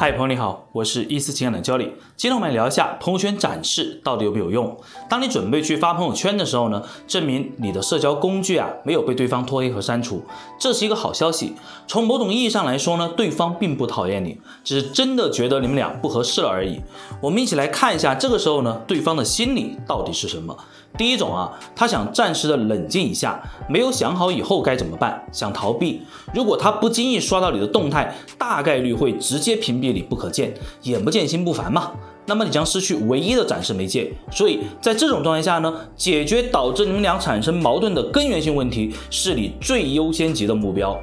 [0.00, 1.92] 嗨，朋友你好，我是一思情感的教理。
[2.16, 4.74] 今天我们来聊一下朋友圈展示到底有没有用。
[5.10, 10.22] 当你准备去发朋友圈的时候呢，证明你的社交工具啊没有被对方拖黑和删除，
[10.58, 11.52] 这是一个好消息。
[11.86, 16.80] 从某种意义上来说呢，对方并不讨厌你，只是真的觉得你们俩不合适了而已。
[17.20, 20.56] 我们一起来看一下，这个时候呢，对方的心理到底是什么？
[20.96, 23.38] 第一种啊，他想暂时的冷静一下，
[23.68, 26.00] 没有想好以后该怎么办，想逃避。
[26.32, 31.92] 如果他不经意刷到你的动态，大概率会直接屏蔽你不可见，眼不见心不烦嘛。
[32.26, 34.12] 那么你将失去唯一的展示媒介。
[34.30, 40.96] 所以在这种状态下呢，解决导致你们俩产生矛盾的根源性问题，是你最优先级的目标。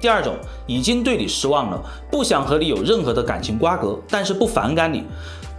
[0.00, 0.34] 第二种，
[0.66, 5.02] 已经对你失望了，不想和你有任何的感情瓜葛，但是不反感你。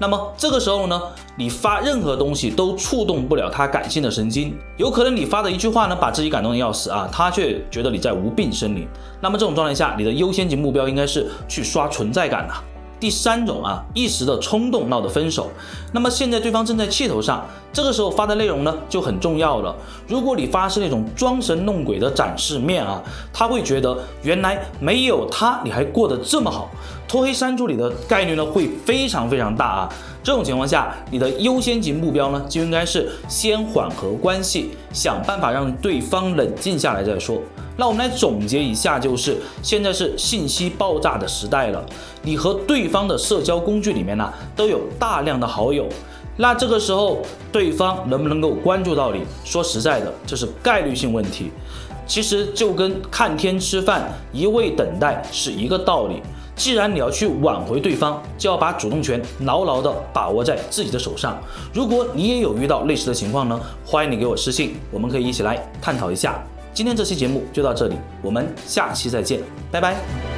[0.01, 1.01] 那么这个时候呢，
[1.35, 8.87] 你发任何东西都触动不了他感性的神经，有可能你发的一句话呢，把自己感动的要死啊，他却觉得你在无病呻吟。
[9.19, 12.53] 那么这种状态下，你的优先级目标应该是去刷存在感呐。
[12.99, 15.49] 第三种啊，一时的冲动闹的分手，
[15.93, 19.75] 那么现在对方正在气头上，这个时候发的内容呢就很重要了。
[20.07, 26.69] 如果你发是那种装神弄鬼的展示面啊，他会觉得原来没有他你还过得这么好，
[27.07, 29.89] 拖黑删除你的概率呢会非常非常大啊。
[30.21, 37.41] 这种情况下，你的优先级目标呢就应该是先缓和关系，想办法让对方冷静下来再说。
[37.77, 41.83] 那我们来总结一下，就是现在是信息爆炸的时代了，
[42.21, 45.87] 你和对方的社交工具里面呢都有大量的好友，
[46.35, 49.21] 那这个时候对方能不能够关注到你？
[49.45, 51.49] 说实在的，这是概率性问题，
[52.05, 56.21] 其实就跟看天吃饭、一味等待是一个道理。
[56.59, 61.41] 既然你要去挽回对方，就要把主动权牢牢地把握在自己的手上。
[61.73, 66.43] 如果你也有遇到类似的情况呢，欢迎你给我私信，我们可以一起来探讨一下。
[66.73, 69.39] 今天这期节目就到这里，我们下期再见，
[69.71, 70.28] 拜拜。